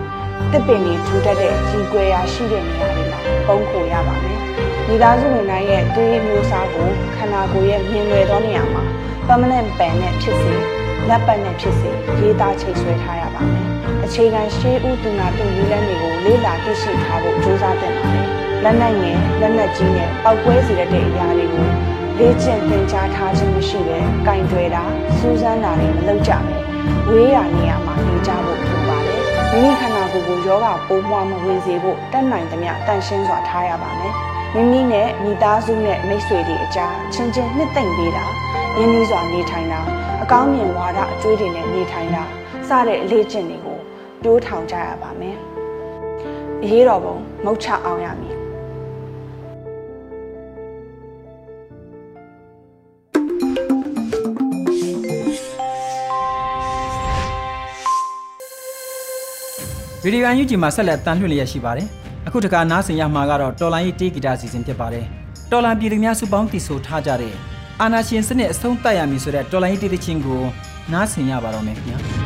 [0.51, 4.39] တစ်ပင်တွေထူထပ်တဲ့ကြီးကွယ်ရာရှိတဲ့နေရာတွေမှာပုံခိုရပါမယ်။
[4.87, 8.83] မိသားစုဝင်တိုင်းရဲ့သွေးမျိုးစားကိုခန္ဓာကိုယ်ရဲ့မြင်လွယ်သောနေရာမှာ
[9.27, 10.53] permanent pen နဲ့ဖြစ်စေ
[11.09, 11.89] လက်ပတ်နဲ့ဖြစ်စေ
[12.19, 13.67] ရေးသားချိတ်ဆွဲထားရပါမယ်။
[14.05, 18.27] အခြေခံရှေးဥတူနာတူနည်းလမ်းတွေကိုလေ့လာသိရှိထားဖို့ကြိုးစားသင့်ပါတယ်။
[18.63, 21.67] လက်နက်ငယ်လက်နက်ကြီးနဲ့ပောက်ကွဲစေတဲ့အရာတွေကို
[22.19, 24.83] လေ့ကျင့်သင်ကြားထားခြင်းမရှိဘဲကင်တွယ်တာ
[25.17, 26.59] စူးစမ်းတာတွေမလုပ်ကြဘူး။
[27.09, 29.21] ဝေးရာနေရာမှာနေကြဖို့လိုပါတယ်။
[29.51, 34.13] မိမိခန္ဓာကိုယ်ကိုယောဂပိုးမွှားမဝင်စေဖို့တတ်နိုင်သမျှတန်ရှင်းစွာထားရပါမယ်။
[34.55, 38.25] မိမိနဲ့မိသားစုနဲ့မိတ်ဆွေတွေအကြားချင်းချင်းနှစ်သိမ့်ပေးတာ
[38.77, 39.81] ရင်းနှီးစွာနေထိုင်တာ
[40.23, 42.23] အကောင်းမြင်ဝါဒအကျွေးတွေနဲ့နေထိုင်တာ
[42.67, 43.79] စတဲ့အလေးကျင့်တွေကို
[44.23, 45.35] တိုးထောင်ကြရပါမယ်။
[46.63, 48.38] အရေးတော်ပုံမုတ်ချအောင်ရမည်
[60.03, 61.87] ဗီဒီယိုအန်ယူဂျီမှာဆက်လက်တန်လှည့်လျက်ရှိပါတယ်။
[62.27, 65.05] အခုတခါနားဆင်ရမှာကတော့တော်လိုင်းရေးတေးဂီတစီစဉ်ဖြစ်ပါတယ်။
[65.51, 67.33] တော်လန်ပြည်သူများစုပေါင်းတည်ဆိုထားကြတဲ့
[67.81, 70.41] အာနာရှင်စနစ်အဆုံးသတ်ရမည်ဆိုတဲ့တော်လိုင်းရေးတေးသချင်းကို
[70.93, 71.99] နားဆင်ရပါတော့မယ်ခင်ဗျာ။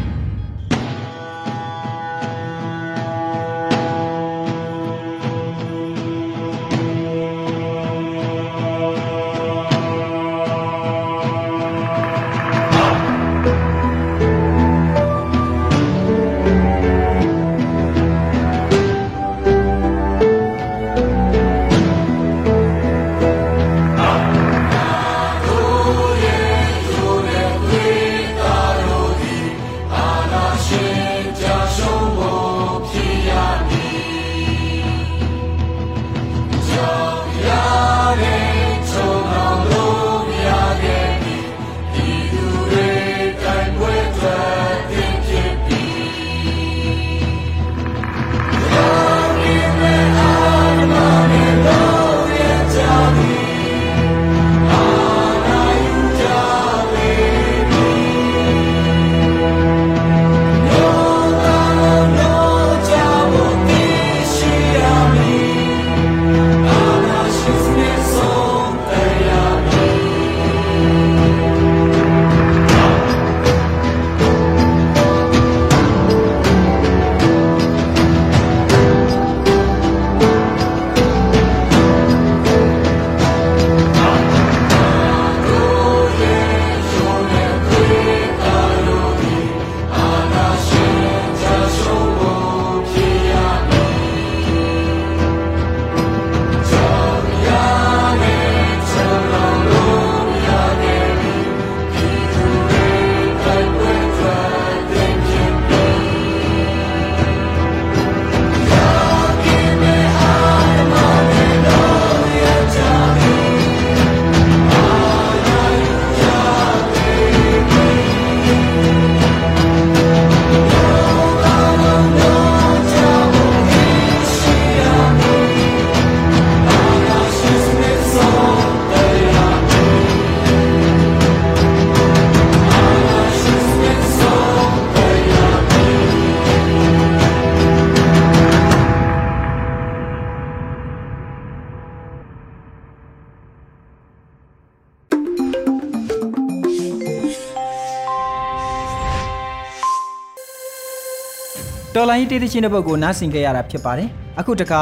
[152.13, 154.81] တော်လိုင်းတေးသချင်းတဲ့ဘုတ်ကိုနားဆင်ကြရတာဖြစ်ပါတယ်။အခုတခါ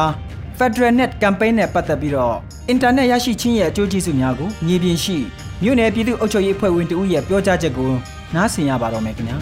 [0.58, 2.36] Federal Net Campaign နဲ့ပတ်သက်ပြီးတော့
[2.70, 5.18] အင်တာနက်ရရှိခြင်းရဲ့အကျိုးကျေးဇူးများကိုမြေပြင်ရှိ
[5.64, 7.92] မြို့နယ်ပြည်သူ့အုပ်ချုပ်ရေးအဖွဲ့ဝင်တဦးရဲ့ပြောကြားချက်ကို
[8.36, 9.38] နားဆင်ရပါတော့မယ်ခင်ဗျာ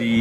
[0.00, 0.12] ဒီ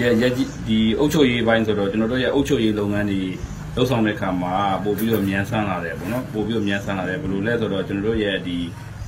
[0.00, 3.20] ရရကြီးဒီအုပ်ချုပ်ရေးပိုင်းဆိုတော့ကျွန်တော်တို့ရဲ့အုပ်ချုပ်ရေးလုပ်ငန်းတွေ
[3.57, 8.58] ပ လှုပ်ဆောင်တဲ့အခါမှာပို့ပြီးတော့မြန်ဆန်းလာတယ်ပေါ့နော်ပို့ပြီးတော့မြန်ဆန်းလာတယ်ဘယ်လိုလဲဆိုတော့ကျွန်တော်တို့ရဲ့ဒီ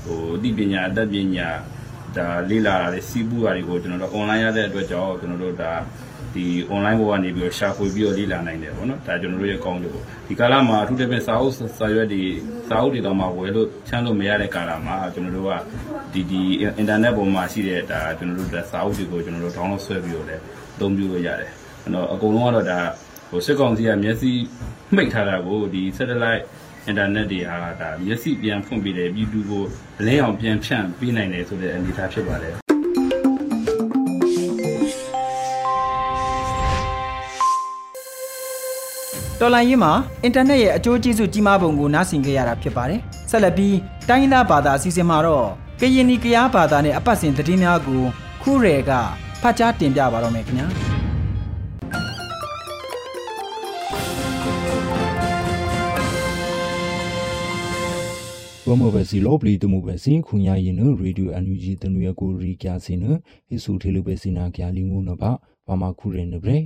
[0.04, 1.48] ဟိုအသိပညာအတတ်ပညာ
[2.16, 5.72] ဒါလေးလာတာတွေစီးပူတာတွေကိုကျွန်တော်တို့ online ရတဲ့အတွက်ကြောင့်ကျွန်တော်တို့ဒါ
[6.35, 12.22] ဒီ online ဘောကနေပြီးတော့ရှာဖွေပြီးတော့လေ့လာနိုင်တယ်ပေါ့နော်ဒါကျွန်တော်တို့ရဲ့ကောင်းတယ်ပေါ့ဒီကာလမှာအထူးသဖြင့်စာအုပ်စာရွက်တွေ
[12.68, 15.52] စာအုပ်တွေတော့မှဝယ်လို့ချမ်းလို့မရတဲ့ကာလမှာကျွန်တော်တို့က
[16.12, 16.42] ဒီဒီ
[16.80, 20.42] internet ပေါ်မှာရှိတဲ့ဒါကျွန်တော်တို့ဒါစာအုပ်တွေကိုကျွန်တော်တို့ download ဆွဲပြီးတော့လည်း
[20.74, 21.50] အသုံးပြုလို့ရတယ်
[21.83, 22.78] အဲ့တော့အကုန်လုံးကတော့ဒါ
[23.30, 24.32] ဟိုစစ်ကောင်စီကမျက်စိ
[24.94, 26.44] မှိတ်ထားတာကိုဒီ satellite
[26.90, 29.64] internet တွေဟာဒါမျက်စိပြန်ဖွင့်ပေးတယ်ပြည်သူကို
[30.06, 32.54] လင်းအောင်ပြန်ဖြန့်ပေးနိုင်တယ်ဆိုတဲ့အနေအထားဖြစ်ပါတယ်
[39.40, 39.92] တော်လိုင်းရေးမှာ
[40.24, 43.76] အင်တာနက်ရဲ့အကျိုးကျေးဇူးကြီးမားပုံကိုနားဆင်ကြရတာဖြစ်ပါတယ်။ဆက်လက်ပြီး
[44.08, 45.46] တိုင်းရင်းသားဘာသာအစီအစဉ်မှာတော့
[45.80, 48.02] ကရင်နီကရားဘာသာနဲ့အပတ်စဉ်သတင်းများကို
[48.42, 48.90] ခုရဲက
[49.42, 50.68] ဖတ်ကြားတင်ပြပါတော့မယ်ခင်ဗျာ။
[58.72, 63.04] ဝမဘစီလောပလီတမှုပဲစင်ခုညာရင်နရေဒီယိုအန်ယူဂျီတနွေကိုရီကျစင်န
[63.48, 65.30] ဟိဆူထေလူပဲစင်နာကျလီငုံနဘာ
[65.66, 66.59] ဘာမခုရင်နဗရေ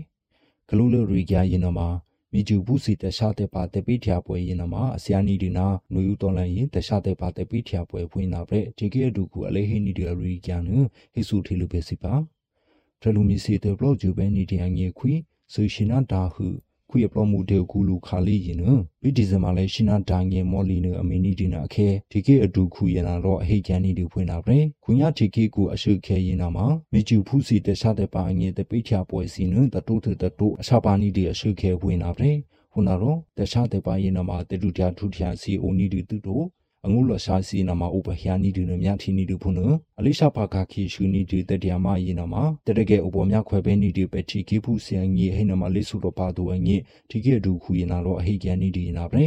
[0.69, 1.89] ဂလူလရီကျရင်နမှာ
[2.33, 10.69] မိကျူဘူးစီတခြားတဲ့ပါတဲ့ပိထျာပွဲရင်နမှာအစယာနီဒီနာနွေယူတော်လန်ရင်တခြားတဲ့ပါတဲ့ပိထျာပွဲဖွင့်နာဗရေဒီကေဒူကူအလေးဟိနီဒီရီကျန
[11.13, 12.15] ဟိဆူထေလူပဲစီပါ
[13.01, 15.13] ထလူမီစီတဲ့ဘလော့ဂျူပဲနီဒီအငေခွီ
[15.53, 16.47] ဆူရှင်နာဒါဟု
[16.97, 18.63] ခွေပလောမှုတေကူလူခါလီရင်န
[19.03, 32.31] ဝိဒီဇမာလဲရှင်နာဒိုင်ငေမော်လီနအမီနီဒီနာအခဲဒီကေအတူခုရနာတော့အဟိကန်နီဒီဖွင့်တာပဲခွညာဒီကေကိုအရှုခဲရင်နာမှာမီကျူဖူးစီတခြားတဲ့ပါငေတပိချာပွဲစီနတတူတတူအစာပါနီဒီအရှုခဲဖွင့်တာပဲ
[32.73, 36.45] ခုနတော့တခြားတဲ့ပါရင်နာမှာတတူတထူထျာစီအိုနီဒီတူတို့
[36.87, 39.59] အငုလရှာစီနာမှာဥပဟယာနီဒီနမြထီနီဒီဖုန
[39.99, 46.77] အလိရှာပါခခီရှူနီဒီတတျာမယနာမှာတတကဲဥပမြခွဲပဲနီဒီပတီကိဖုဆီယန်ကြီးဟိနမလေးစုတော့ပါတူအငိ
[47.11, 49.25] ဒီကေဒူခူယနာတော့အဟိကျန်နီဒီနာပဲ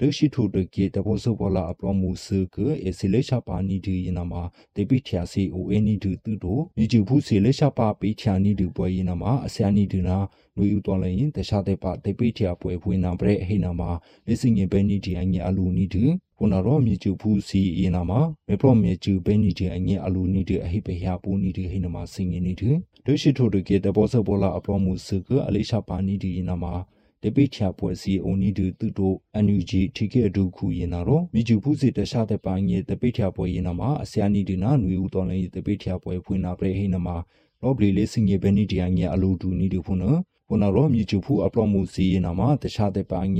[0.00, 4.42] ဒရှိထိုတကေတဘောစဘောလာအပလောမှုစကအစီလေရှာပါနီဒီယနာမှာ
[4.74, 10.16] တေပိထျာစီအိုအနီဒီတူတို့မြကျူဖုစီလေရှာပါပိချာနီဒီပွဲယနာမှာအစယာနီဒီနာ
[10.58, 13.90] လူယူတော်လည်းရင်တခြားတဲ့ပါတေပိထျာပွဲဖွင့်နာပဲဟိနာမှာ
[14.26, 16.04] လက်စင်ငယ်ပဲနီဒီအငိအလူနီဒီ
[16.38, 26.74] ခုနတော့မြေကျူဖူးစီအင်းနာမှာမေပရောမြေကျူပဲနေတဲ့အငဲအလူနေတဲ့အဟိပဟပူနေတဲ့ဟိနမှာစင်ငင်းနေတဲ့ဒုရှိထိုတကေတဘောဆဘောလာအပရောမှုစကအလေးရှာပါနေတဲ့အင်းနာမှာ
[27.22, 37.16] တပိချာပွဲစီအုန်နီဒူတူတိုအန်ယူဂျီထိကေအဒူခုရင်နာတော့မြေကျူဖူးစီတခြားတဲ့ပိုင်းရဲ့တပိချာပွဲရင်နာမှာအစယာနီဒီနာနွေဦးတော်လည်းတပိချာပွဲဖွင့်နာပြဟိနမှာ
[37.62, 43.32] လောဘလီလေးစင်ငယ်ပဲနေတဲ့အငဲအလူဒူနီဒူဖုနော် ခုနတော့မြေကျူဖူးအပရောမှုစီရင်နာမှာတခြားတဲ့ပိုင်း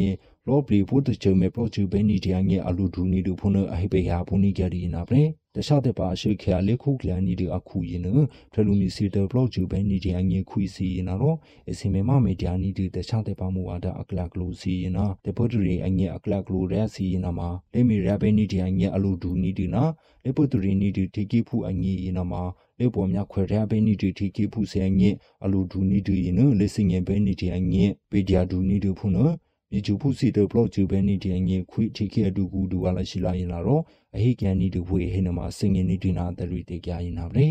[0.46, 8.08] ရဲ့လောဘလီဖို့တချုံမဲ့ပရောဂျူဘဲနီဒီယငယ်အလူဒူနီဒူဖုန်အဟိပေယာပူနီကြရီနာပရေတခြားတဲ့ပါရှိခရလေခုကလန်နီဒီအခုရင်န
[8.52, 11.36] ထလူမီစီတဘလော့ဂျူဘဲနီဒီယငယ်ခွီစီနာတော့
[11.70, 19.84] အစီမေမမေဒီယာနီဒီတခြားတဲ့ပါမူဝါဒအကလကလူစီနာတပုတ်ရီအငယ်အကလကလူရဲစီနာမှာလေမီရဘဲနီဒီယငယ်အလူဒူနီဒီနာ
[20.24, 22.42] လေပုတ်ရီနီဒီတီကီဖူအငယ်နာမှာ
[22.78, 29.34] လေပေါ်မြခွဲရဘဲနီဒီတီကီဖူဆေငယ်အလူဒူနီဒီနလေစငယ်ဘဲနီဒီအငယ်ပေဒီယာဒူနီဒီဖုနော်
[29.74, 33.82] မြေကျူဖုစီတဲ့ဘလော့ကျူပဲနေတဲ့အငယ်ခွေထိခဲ့အတူကူတူကလည်းရှိလာရင်လာတော့
[34.16, 37.46] အဟိကန်နီတူဖွေဟိနမှာစင်ငင်နေတင်နာတရီတေကြရင်နာပဲ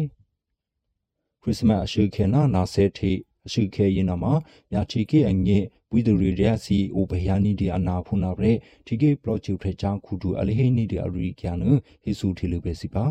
[1.42, 3.12] ခရစ်စမတ်အရှိခေနာနာဆဲထေ
[3.46, 4.34] အရှိခေရင်နာမှာ
[4.72, 8.52] ညာထိခဲ့အငယ်ဝိဒရီရစီအိုဘယာနီဒီအနာဖုနာပဲ
[8.86, 11.58] ထိခဲ့ဘလော့ကျူထချောင်းခုတူအလဟိနီဒီအရီကျန်
[12.04, 13.06] ဟိဆူထီလူပဲစီပါ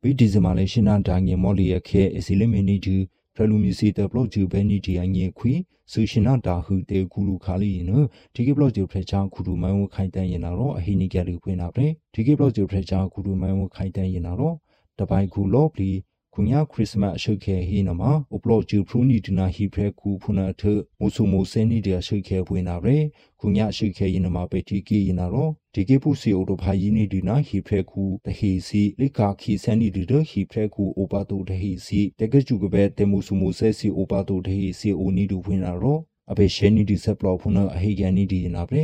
[0.00, 2.96] ဘီဒီဇမာလေးရှနာဒါငယ်မော်လီယခဲအစီလမီနီတူ
[3.42, 5.52] ဖရလူမီစီတဘလော့ကျူပဲနီဒီအငယ်ခွေ
[5.92, 7.90] ဆူရှင်နာတာဟုတေကူလူခါလီန
[8.34, 14.56] ဒီကေဘလော့ဂျူဖရချာကူလူမိုင်းဝခိုင်တန်ရင်နာတော့အဟိနီကလူဖွင့်နာပဲဒီကေဘလော့ဂျူဖရချာကူလူမိုင်းဝခိုင်တန်ရင်နာတော့
[14.98, 15.90] တပိုင်ကူလော့ပလီ
[16.34, 20.62] ခုညာခရစ်စမတ်ရှုခဲဟိနမှာအပလော့ဂျူဖရူနီဒနာဟီဖရကူဖုနာထ
[21.00, 22.96] မုဆုမိုစဲနီဒီရှုခဲဖွင့်နာပဲ
[23.40, 38.82] ခုညာရှုခဲရင်မှာပဲတီကီရင်နာတော့ဒီကေပုစီအိုတိုဖာယီနီဒီနာဟီဖရကူတဟီစီလိကာခီဆန်နီဒီဒဟီဖရကူအိုပါတိုတဟီစီတကကျူကပဲတေမုဆုမိုဆဲစီအိုပါတိုတဟီစီအိုနီဒူဖွင့်နာတော့အဘေရှဲနီဒီဆက်ပလောဖုနာအဟိကန်နီဒီနာပဲ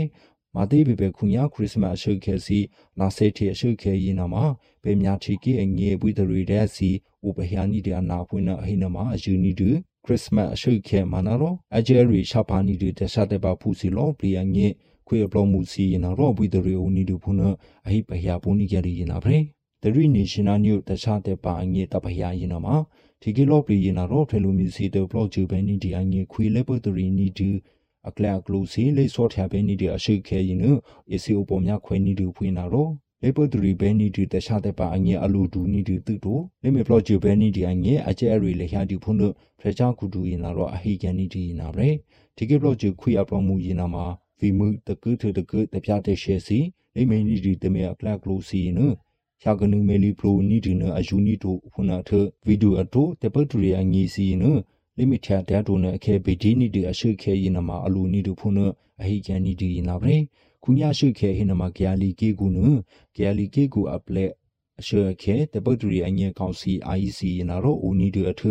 [0.56, 2.58] မာတိဘေဘေခုညာခရစ်စမတ်အရှုခဲစီ
[2.98, 4.44] နာဆေတီအရှုခဲရင်နာမှာ
[4.82, 6.90] ဘေမြာချီကီအငေပွိတရီတဲ့စီ
[7.26, 9.68] ဥပဟယာနီဒီအနာဖွင့်နာအဟိနာမှာအယူနီဒူ
[10.04, 14.66] ခရစ်စမတ်အရှုခဲမနာရောအဂျယ်ရီရှာပါနီဒီတဆတဲ့ပါဖူစီလောပလီယငေ
[15.08, 17.48] ခွေပလောမှုစီရင်နာရောပွိတရီအိုနီဒူဖုနာ
[17.86, 19.36] အဟိပဟယာပူနီကြရီရင်နာပဲ
[19.82, 22.76] တရီနေရှင်နာညုတခြားတဲ့ပါအငေတပဟယာရင်နာမှာ
[23.22, 27.48] ဒီကီလော့ပလီရင်နာတော့ဖဲလိုမီစီတဘလော့ဂျူဘဲနီဒီအငေခွေလေပတ်တရီနီဒီ
[28.08, 30.64] အကလကလူစီလေဆော့ထျာဘဲနီဒီအရှိခဲရင်န
[31.12, 32.90] အစီအပေါ်မြခွေနီဒီဖွင့်နာတော့
[33.22, 41.88] လေပတ်တရီဘဲနီဒီတခြားတဲ့ပါအငေအလူဒူနီဒီတူတို့လေမေဘလော့ဂျူဘဲနီဒီအငေအကျဲရီလေဟာဒီဖုန်တို့ဖရချာကူဒူရင်နာတော့အဟိကန်နီဒီနာပဲ
[42.36, 44.04] ဒီကီဘလော့ဂျူခွေအပလော့မူရင်နာမှာ
[44.38, 46.58] ဖီမှုတကုထတကုတပြတဲ့ရှေစီ
[46.94, 48.78] လိမင်းနီဒီတမေအပလက်ကလိုစီန
[49.42, 52.10] ရှာကနုမဲလီပရိုနီဒီနအယူနီတိုဖုနာထ
[52.46, 54.44] ဗီဒီယိုအတိုတပတ်တူရအငီစီန
[54.98, 58.58] လိမိထတဲ့တိုနအခဲဘေဒီနီဒီအရှိခဲရင်နမအလူနီတိုဖုန
[59.00, 60.18] အဟိကန်နီဒီနာဗရေ
[60.62, 62.58] ခုညာရှိခဲဟိနမကယာလီကေကူန
[63.16, 64.30] ကယာလီကေကူအပလက်
[64.80, 68.42] အရှိခဲတပတ်တူရအငီကောင်စီ IEC နာရောဦးနီဒီအထ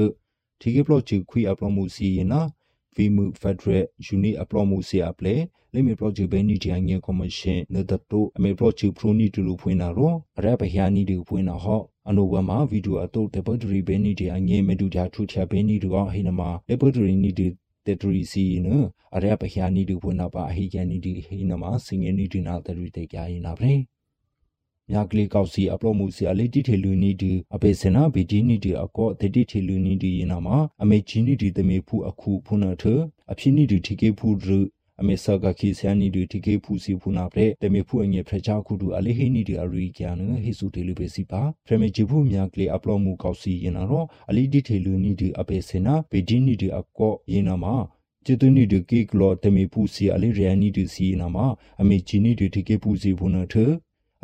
[0.60, 2.42] ဒီကေဘလော့ချီခွီအပလမှုစီနာ
[2.96, 5.36] ဗီမှုဖက်ဒရယ်ယူနီအပလမှုစီအပလေ
[5.74, 8.86] လေမီပရောဂျက်ဘဲနီဒီအငယ်ကော်မရှင်နဒတိုအမေပရောဂျ
[12.06, 17.48] က်ပရိုနီတူလူဖွင့်တာရောအရပဟယာနီဒီဖွင့်တာဟောအနိုဝမှာဗီဒီယိုအတုတ်တပတ်ဒရီဘဲနီဒီအငယ်မတူတာထူချဘဲနီဒီကဟိနမှာလေပတ်ဒရီနီဒီ
[17.86, 18.68] တတရီစီန
[19.16, 23.74] အရပဟယာနီဒီဖွင့်တာပါအဟိကန်နီဒီဟိနမှာစင်ငယ်နီဒီနာတရီတေကြရင်နာပဲ
[24.92, 32.84] မြကလေးကောက်စီအပလော့မှုစီအလေးတိထေလူနီဒီအပေစနာဘီဒီနီဒီအကောတတိထေလူနီဒီယနာမှာအမေချီနီဒီတမေဖူအခုဖုနာထ
[33.32, 34.48] အဖြစ်နီဒီထိကေဖူရ
[35.02, 47.76] အမေဆာကခိဆန်နီဒီထိကေဖူစီဖုနာပရက်တမေဖူအငယ်ဖရချာခုဒူအလေးဟိနီဒီအရီကျန်ဟေဆူတေလူပဲစီပါဖရမေဂျီဖူမြကလေးအပလော့မှုကောက်စီယနာရောအလေးတိထေလူနီဒီအပေစနာဘီဒီနီဒီအကောယနာမှာ
[48.26, 51.46] ကျေတူနီဒီကေကလောတမေဖူစီအလေးရန်နီဒီစီနာမှာ
[51.82, 53.56] အမေချီနီဒီထိကေဖူစီဖုနာထ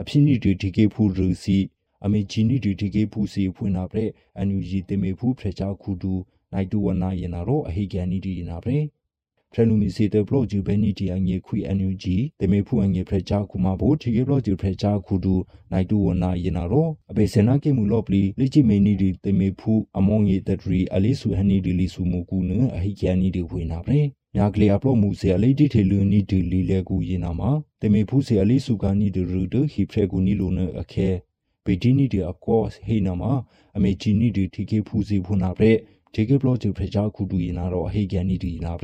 [0.01, 1.57] အဖြစ်နီဒီဒီကေဖူရူစီ
[2.05, 6.13] အမေဂျီနီဒီဒီကေဖူစီဖွင့်နာပရက်အန်ယူဂျီတေမေဖူဖရချာခုဒူ
[6.53, 9.00] နိုင်တူဝနာယနာရောအဟိကန်နီဒီနာပရက်ဖရလူ
[9.79, 15.35] မီစီတေဘလော့ဂျူဘဲနီတီအငေခွေအန်ယူဂျီတေမေဖူအငေဖရချာခုမာဘိုတီကေဘလော့ဂျူဖရချာခုဒူ
[15.71, 31.09] နိုင်တူဝနာယနာရောအဘေစနာကေမူလော့ပလီလိချိမေနီဒီတေမေဖူအမောင်ယေတဒရီအလီဆူဟနီဒီလီဆူမူကူနအဟိကန်နီဒီဝေနာပရက်မြကလျာပလော့မှုစေအလေးတိထေလူနီဒီလီလေကူရင်နာမှာတမေဖူးစေအလေးစုကနီဒီရူဒဟိဖရကူနီလိုနအခဲ
[31.65, 33.31] ပေဒီနီဒီအကောဟေနာမှာ
[33.75, 35.79] အမေချီနီဒီတီကေဖူးစီဖုနာပရက်
[36.13, 38.83] တီကေဘလော့ဂျူဖရချာခုဒူရင်နာတော့ဟေကန်နီဒီနာပ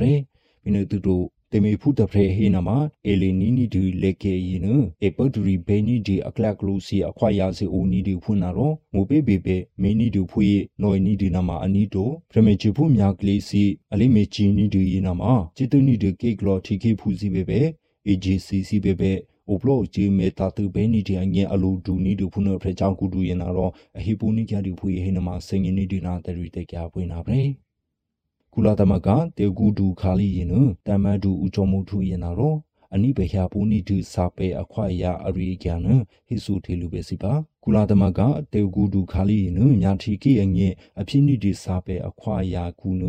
[0.68, 2.68] ရက်မိနတူတို့တေမေဖုတဖရေဟေနမ
[3.06, 4.64] အေလီနီနီဒီလေကေယင်း
[5.02, 10.48] အေပဒရီဘေနီဒီအကလကလူစီအခွာယာစီအိုနီဒီဖွနာရောမူပေပေပေမေနီဒီဖွေ
[10.82, 15.22] နော်နီဒီနမအနီတိုပရမေချီဖုမြကလေးစီအလိမေချီနီဒီယင်းနမ
[15.56, 17.60] จิตနီဒီကေကလောတီကေဖူစီပေပေ
[18.08, 19.12] AGCC ပေပေ
[19.48, 27.38] အိုပလောဂျီမေတာတူဘေနီဒီအငယ်အလူဒူနီဒူဖုနဖရချောင်းကူဒူရင်နာတော့အဟိပူနီကြဒီဖွေဟေနမစင်ငင်းနီဒီနာတရီတေကြပွင့်နာပဲ
[28.60, 30.54] ကုလာသမကတေကူဒူခါလီရင်န
[30.86, 32.56] တမဒူဦးချောမှုထူရင်နာတော့
[32.94, 35.80] အနိဘဟပူနီဒူစာပေအခွာရအရိကျန်
[36.26, 37.32] ဟိစုထေလူပဲစီပါ
[37.64, 38.20] ကုလာသမက
[38.52, 40.68] တေကူဒူခါလီရင်ညာထီကိအငဲ
[41.00, 43.02] အဖြစ်နိဒီစာပေအခွာရကူန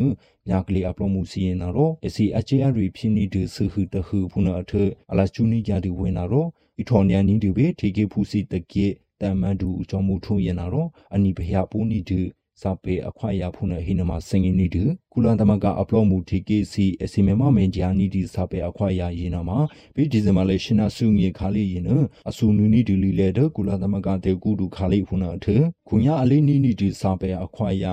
[0.49, 4.73] ညာကလေးအပလောမှုစီရင်နာတော့အစီအချေအရိဖြစ်နိဒီဆဟုတဟုဖုနာအထ
[5.11, 6.47] အလချူနီကြဒီဝင်နာတော့
[6.81, 8.87] ဤထော်ညန်နီဒီပဲထေကေဖူစီတကေ
[9.21, 12.19] တမန်ဒူဦးချောမှုထုံရင်နာတော့အနိဘဟပူနီဒူ
[12.61, 19.59] စာပေအခွာရဖုန်ဟိနမစင်ငင်းနီတူကုလန်တမကအပလော့မှု TKC အစီမမမင်ဂျာနီဒီစာပေအခွာရရင်နာမှာ
[19.93, 21.89] ပြီးဒီဇင်ဘာလေရှနာဆုငေခါလေးရင်န
[22.29, 25.47] အဆူနူနီဒီလီလေဒကုလန်တမကတေကူဒူခါလေးဖုန်အထ
[25.87, 27.85] ခုညာအလေးနီနီဒီစာပေအခွာရ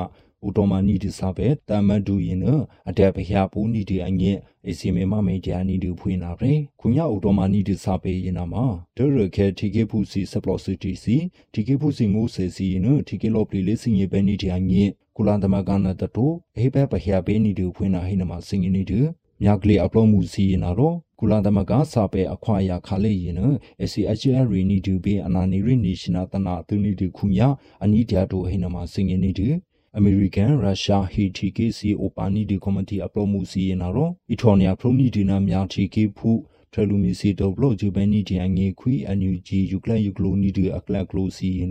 [0.45, 2.47] ဥတော်မနီဒီစာပဲတမဒူရင်န
[2.89, 4.37] အတက်ဘရပူနီဒီအငဲ့
[4.69, 8.65] အစီမေမမေဂျာနီဒီဖွင့်နာပဲခုညဥတော်မနီဒီစာပဲရင်နာမှာ
[8.97, 11.17] ဒရခဲတီကေဖူစီစပလော့စီတီစီ
[11.53, 19.01] တီကေဖူစီငိုဆေစီနတီကေလော့ပလီလေးစင်ရပဲနီဒီအငဲ့ကုလန်သမကနာတတိုဟေဘဘရပဲနီဒီဖွင့်နာဟိနမှာစင်နီဒီ
[19.43, 23.41] မြကလေးအပလော့မှုစီရင်နာတော့ကုလသမကစာပေအခွာရခါလေးရင်န
[23.89, 27.49] SCHR ရီနီဒီဘေအနာနီရီနေရှင်နာတနာသူနီဒီခုညာ
[27.85, 29.49] အနီးတရတို့ဟိနမှာစင်နီဒီ
[29.99, 36.31] အမေရိကန်ရုရှားဟီတီကေစီအိုပါနီဒီကွန်မတီအပလိုမှုစီရင်တော့အီထော်နီယာဖရိုနီဒီနာများတီကေဖူ
[36.73, 41.71] ထရလူမီစီတော့ဘလော့ဂျူဘန်နီဒီအငေခွီအန်ယူဂျီယူကလန်ယူကလိုနီဒီအကလကလိုစီရင်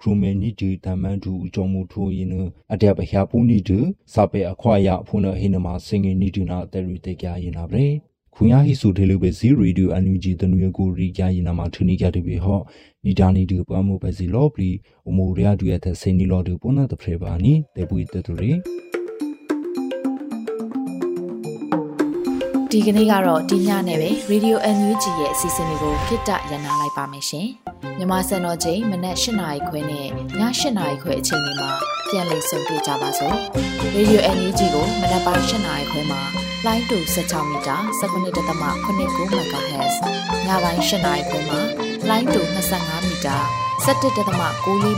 [0.00, 2.28] ခရူမဲနီဒီတမန်တူအကြောင်းမှုထိုးရင်
[2.72, 3.78] အတက်ပဟပူနီဒီ
[4.14, 7.84] စပေအခွာရဖုန်ဟိနမစင်ငီနီဒီနာတယ်ရီတေကြရင်နာပဲ
[8.34, 12.60] ခုညာဟိစုထေလူပဲစီရီဒီယိုအန်ယူဂျီတနွေကိုရီကြရင်နာမှာထူနီကြတယ်ပြီဟော
[13.08, 14.70] နီဒါနီဒီပွားမှုပဲစီလောပလီ
[15.08, 18.52] အမိုရီယာဒူရတဲ့စိနီလောဒူပုနာတဖရေပါနီတေပူတတူရီ
[22.70, 27.48] ဒီကနေ့ကတော့ဒီညနဲ့ပဲ Radio NUG ရဲ့အစီအစဉ်လေးကိုခਿੱတရနာလိုက်ပါမယ်ရှင်။
[27.98, 30.08] မြမစံတော်ချိန်မနက်၈နာရီခွဲနဲ့ည
[30.40, 30.40] ၈
[30.78, 31.70] နာရီခွဲအချိန်တွေမှာ
[32.08, 33.36] ပြန်လည်ဆုံတွေ့ကြပါစို့။
[33.96, 36.20] Radio NUG ကိုမနက်ပိုင်း၈နာရီခွဲမှာ
[36.66, 39.94] လိုင်းတူ16မီတာ17.8 MHz
[40.46, 42.40] ညပိုင်း၈နာရီခွဲမှာ လိုင်းတူ
[42.76, 43.36] 25မီတာ
[43.84, 44.16] 17.6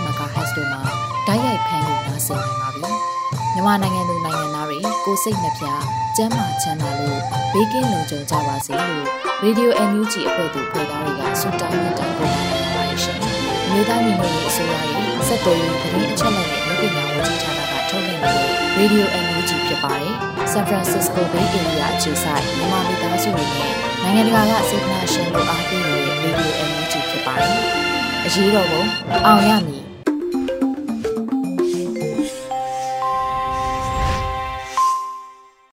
[0.06, 0.82] MHz တို့မှာ
[1.26, 2.90] ဓာတ်ရိုက်ဖမ်းလို့နိုင်စေနိုင်ပါပြီ။
[3.54, 5.64] မြန်မာနိုင်ငံသူနိုင်ငံသားတွေကိုစိတ်နှပြ
[6.16, 7.20] ကျန်းမာချမ်းသာလို့
[7.52, 9.04] ဘေးကင်းလုံခြုံကြပါစေလို့
[9.44, 12.42] Radio NUG အဖွဲ့သူဖေသားတွေကဆုတောင်းမြတ်တာပို့တာ
[12.76, 13.18] ပါရှင်။
[13.70, 20.14] မြေသားညီမတွေအစိုးရရဲ့စက်တော်ရင်သတင်းအချက်အလက်တွေလုပ်ပြညာဝန်ကြီးဌာနကထုတ်လွှင့်နေတဲ့ Radio NUG ဖြစ်ပါတယ်။
[20.52, 27.52] San Francisco Bay Area အခြေစိုက်မြန်မာမိသားစုတွေနဲ့နိုင်ငံတကာကစေတနာရှင်တို့အားပေးနေ တဲ့ Radio NUG ဖြစ်ပါတယ်။
[28.26, 28.82] အရေးတော်ပုံ
[29.26, 29.82] အောင်ရမည်